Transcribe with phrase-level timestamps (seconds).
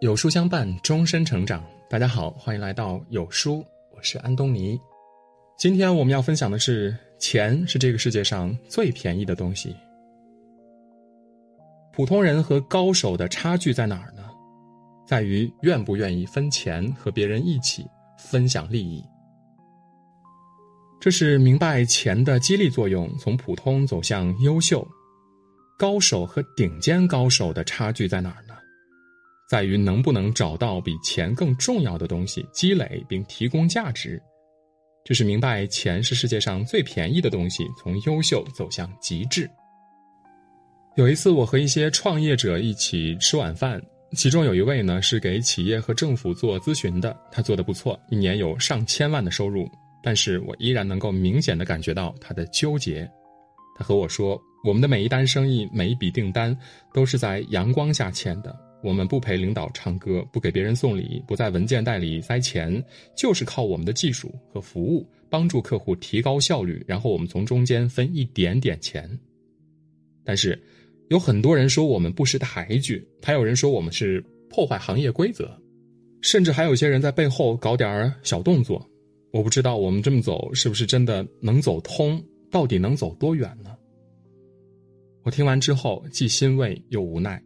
[0.00, 1.64] 有书相伴，终身成长。
[1.88, 3.64] 大家好，欢迎来到有书，
[3.94, 4.78] 我是安东尼。
[5.56, 9.74] 今天我们要分享的是：钱是这个世界上最便宜的东西。
[11.94, 14.22] 普通人和高手的差距在哪儿呢？
[15.08, 17.86] 在于愿不愿意分钱和别人一起
[18.18, 19.02] 分享利益。
[21.00, 24.86] 这是明白钱的激励作用，从普通走向优秀。
[25.78, 28.54] 高手和顶尖高手的差距在哪儿呢？
[29.48, 34.20] 在于能不能找到比钱更重要的东西，积累并提供价值。
[35.04, 39.48] 就是明白钱是世界上最便宜的东西，从优秀走向极致。
[40.96, 43.80] 有一次，我和一些创业者一起吃晚饭，
[44.16, 49.70] 其中有一位呢是给企业和政府做咨询的，他做的不错，一年有上千万的收入。
[50.02, 53.08] 但是我依然能够明显的感觉到他的纠结。
[53.78, 56.56] 他和我说：“我们的每一单生意，每一笔订单，
[56.92, 62.82] 都是在阳光下签的。”我们不陪领导唱歌，不给别人送礼，不在文件袋里塞钱，
[63.16, 69.08] 就是靠我们的技术和服务帮助客户提高效率，然后我们从中间分一点点钱。
[70.24, 70.60] 但是，
[71.08, 75.50] 有很多人说我们不识抬举，还有人说我们是破坏行业规则，
[76.20, 78.84] 甚至还有些人在背后搞点小动作。
[79.32, 83.76] 我不知道我们这么走是不是真的能走通，到底能走多远呢？
[85.22, 87.42] 我听完之后既欣慰又无奈。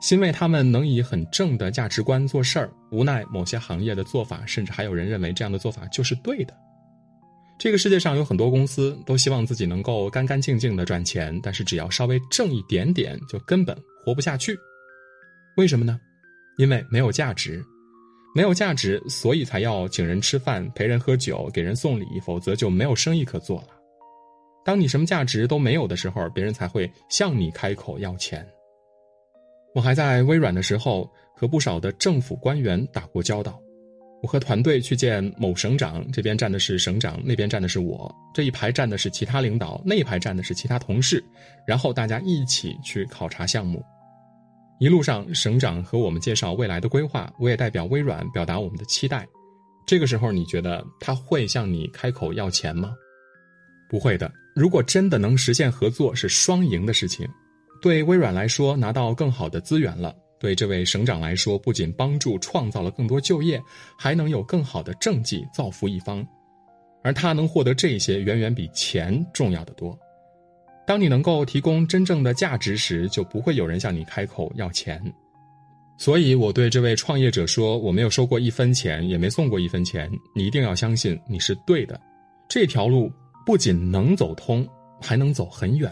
[0.00, 6.56] 欣慰他们能以很正的价值观做事儿，无奈某些行业的做法，甚至还有人认为这样的做法就是对的。
[7.58, 14.56] 这个世界上有很多公司都希望自己能够干干净净的赚钱，但是只要稍微挣一点点，就根本活不下去。
[15.58, 16.00] 为什么呢？
[16.56, 17.62] 因为没有价值，
[18.34, 23.68] 没有价值，所以才要请人吃饭、陪人喝酒、给人送礼，否则就没有生意可做了。
[24.64, 28.46] 当你什么价值都没有的时候，别人才会向你开口要钱。
[29.74, 33.60] 我还在微软的时候，和不少的政府官员打过交道。
[34.22, 41.24] 我和团队去见某省长，这边站的是省长，那边站的是我，这一排站的是其他领导，那一排站的是其他同事，
[41.66, 43.82] 然后大家一起去考察项目。
[44.78, 49.26] 一路上，省长和我们介绍未来的规划，我也代表微软表达我们的期待。
[49.86, 52.92] 这个时候，你觉得他会向你开口要钱吗？
[53.88, 54.30] 不会的。
[54.54, 57.26] 如果真的能实现合作，是双赢的事情。
[57.80, 63.60] 对微软来说，拿到更好的资源了；对这位省长来说，不仅帮助创造了更多就业，
[63.98, 66.26] 还能有更好的政绩，造福一方。
[67.02, 69.98] 而他能获得这些，远远比钱重要的多。
[70.86, 75.00] 当你能够提供真正的价值时，就不会有人向你开口要钱。
[75.96, 80.10] 所以，我对这位创业者说：“我没有收过一分钱，也没送过一分钱。
[80.34, 82.00] 你一定要相信你是对的。
[82.48, 83.10] 这条路
[83.46, 84.66] 不仅能走通，
[85.00, 85.90] 还能走很远。”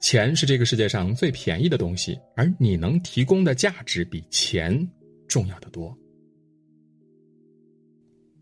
[0.00, 4.88] 钱是这个世界上最便宜的东西，而你能提供的价值比钱
[5.28, 5.96] 重要的多。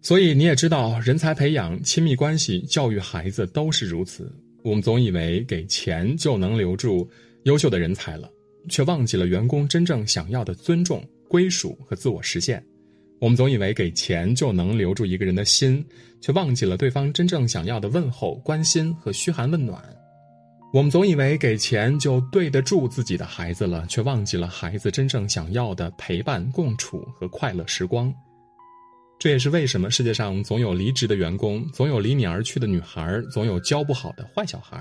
[0.00, 4.32] 所以你也知道，人才培养、亲密关系、教育孩子都是如此。
[4.62, 7.08] 我们总以为给钱就能留住
[7.44, 8.30] 优秀的人才了，
[8.68, 12.64] 却忘记了员工真正想要的尊重、归属和自我实现。
[13.20, 15.84] 我们总以为给钱就能留住一个人的心，
[16.20, 19.82] 却忘记了对方真正想要的问候、关心和嘘寒问暖。
[20.70, 28.12] 我们总以为给钱就对得住自己的孩子了，却忘记了孩子真正想要的陪伴、共处和快乐时光。
[29.18, 34.78] 这也是为什么世界上总有离职的员工，总有离你而去的女孩，总有教不好的坏小孩。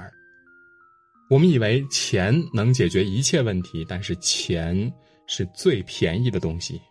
[1.30, 4.92] 我们以为钱能解决一切问题，但是钱
[5.26, 6.82] 是最便宜的东西。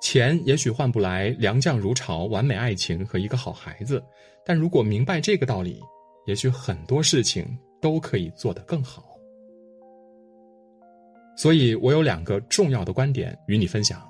[0.00, 4.00] 钱也许换不来良将如潮、完美爱情和一个好孩子，
[4.46, 5.80] 但如果明白这个道理。
[6.26, 7.46] 也许很多事情
[7.80, 9.04] 都可以做得更好，
[11.36, 14.02] 所以我有两个重要的观点与你分享。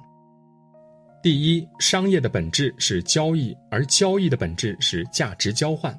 [1.22, 5.98] 第一，商业的本质是交易，而交易的本质是价值交换。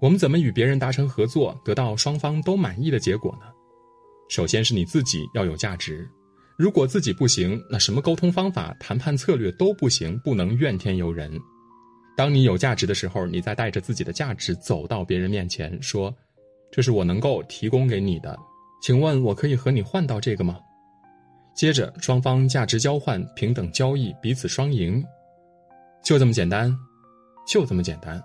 [0.00, 3.46] 我们怎么与别人达成合作，得到双方都满意的结果呢？
[4.28, 6.08] 首先是你自己要有价值，
[6.58, 11.30] 如果自己不行，那什么沟通方法、谈判策略都不行，不能怨天尤人。
[12.16, 16.12] 当你有价值的时候，你再带着自己的价值走到别人面前，说
[16.72, 18.36] ：“这是我能够提供给你的，
[18.82, 20.58] 请问我可以和你换到这个吗？”
[21.54, 25.04] 接着双方价值交换，平等交易，彼此双赢，
[26.02, 26.74] 就这么简单，
[27.46, 28.22] 就这么简单。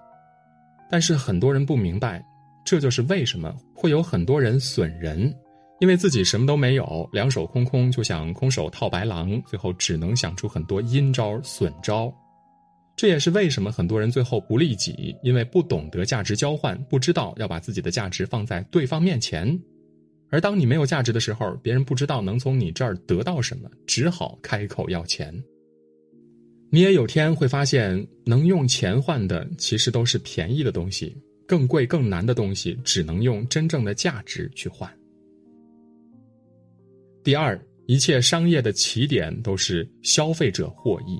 [0.89, 2.23] 但是很多人不明白，
[2.65, 5.33] 这就是为什么会有很多人损人，
[5.79, 12.13] 因为自己什么都没有，两手空空，就想空手套白狼，最后只能想出很多阴招损招。
[13.01, 19.59] 这也是为什么很多人最后不利己，因为不懂得价值交换，不知道要把自己的价值放在对方面前，
[20.29, 25.33] 而当你没有价值的时候，别人不知道能从你这儿得到什么，只好开口要钱。
[26.69, 34.87] 你也有天会发现，能用钱换的其实都是便宜的东西，更贵更难的东西只能用真正的价值去换。
[37.23, 41.19] 第二，一切商业的起点都是消费者获益。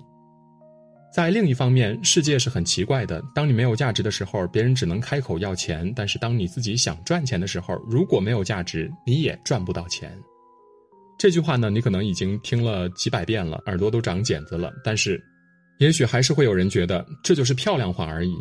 [1.13, 3.22] 在另一方面，世界是很奇怪的。
[3.36, 10.18] 当你没有价值的时候，别人只能开口要钱；但是当你自己想赚钱的时候，如果没有价值，你也赚不到钱。
[11.19, 14.72] 这句话呢，你可能已经听了几百遍了，耳朵都长茧子了。
[14.86, 15.22] 但是，
[15.80, 18.34] 也许还是会有人觉得这就是漂亮话而已。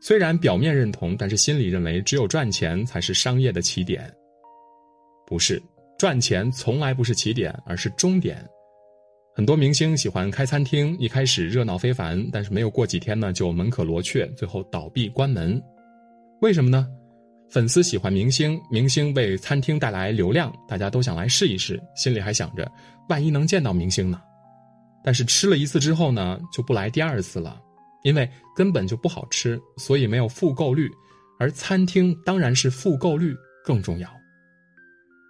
[0.00, 4.10] 虽然表面认同，但是心里认为只有赚钱才是商业的起点。
[5.26, 5.62] 不是，
[5.98, 8.42] 赚钱从来不是起点，而是终点。
[9.36, 15.60] 很多明星喜欢开餐厅，一开始热闹非凡，但是没有过几天呢，就门可罗雀，最后倒闭关门。
[16.40, 16.86] 为什么呢？
[17.50, 22.70] 粉丝喜欢明星，明星为餐厅带来流量，大家都想来试一试，心里还想着
[23.08, 24.20] 万一能见到明星呢。
[25.02, 27.60] 但是吃了一次之后呢，就不来第二次了，
[28.04, 30.88] 因为根本就不好吃，所以没有复购率。
[31.40, 33.34] 而餐厅当然是复购率
[33.64, 34.08] 更重要。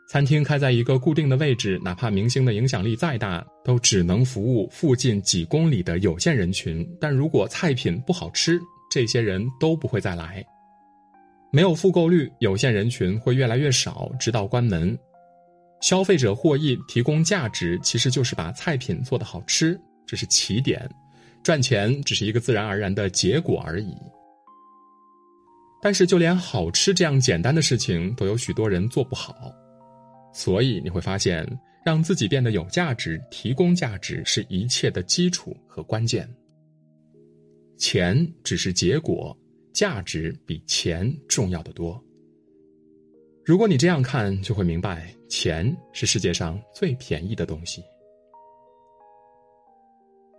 [0.07, 6.87] 餐厅开在一个固定的位置，哪怕明星的影响力再大，都只能服务附近几公里的有限人群。
[7.01, 8.61] 但如果菜品不好吃，
[8.91, 10.45] 这些人都不会再来。
[11.51, 14.97] 没有复购率，有限人群会越来越少，直到关门。
[15.81, 20.89] 消费者获益，提供价值，其实就是把菜品做得好吃，这是起点，
[21.43, 23.97] 赚钱只是一个自然而然的结果而已。
[25.83, 29.53] 但是，就连好吃这样简单的事情，都有许多人做不好。
[30.35, 31.47] 所以你会发现，
[31.87, 36.29] 让自己变得有价值、提供价值是一切的基础和关键。
[37.79, 39.37] 钱只是结果，
[39.73, 42.03] 价值比钱重要的多。
[43.45, 47.81] 如果你这样看，就会明白，钱是世界上最便宜的东西。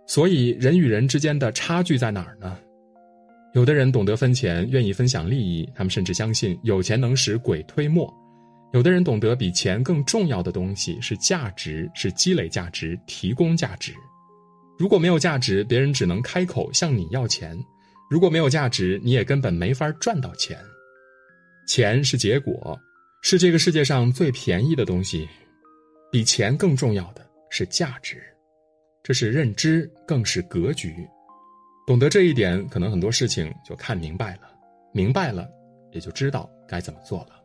[0.06, 2.58] 所以，人与人之间的差距在哪儿呢？
[3.54, 8.12] 有的人懂得分钱，愿意分享利益，他们甚至相信有钱能使鬼推磨。
[8.76, 13.94] 有的人懂得比钱更重要的东西是价值，是积累价值、提供价值。
[14.78, 17.56] 如果没有价值，别人只能开口向你要钱；
[18.10, 20.58] 如果没有价值，你也根本没法赚到钱。
[21.66, 22.78] 钱是结果，
[23.22, 25.26] 是这个世界上最便宜的东西。
[26.12, 28.22] 比钱更重要的是价值，
[29.02, 30.94] 这是认知，更是格局。
[31.86, 34.42] 懂得这一点，可能很多事情就看明白了，
[34.92, 35.48] 明白了，
[35.92, 37.42] 也就知道该怎么做了。